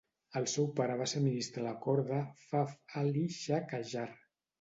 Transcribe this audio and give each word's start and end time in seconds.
El 0.39 0.45
seu 0.51 0.67
pare 0.77 0.93
va 1.01 1.05
ser 1.11 1.19
ministre 1.25 1.61
a 1.63 1.65
la 1.65 1.73
cort 1.83 2.07
de 2.13 2.21
Fath-Ali 2.45 3.23
Shah 3.37 3.61
Qajar. 3.75 4.07